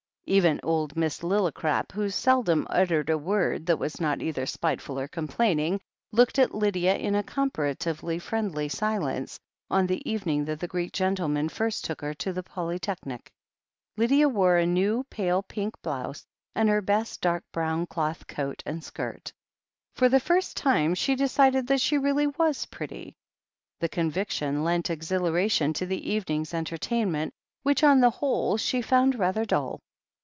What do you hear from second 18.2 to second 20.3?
coat and skirt. For the